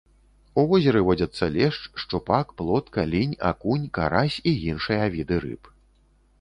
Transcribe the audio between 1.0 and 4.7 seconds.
водзяцца лешч, шчупак, плотка, лінь, акунь, карась і